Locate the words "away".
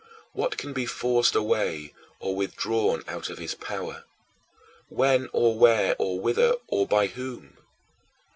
1.35-1.93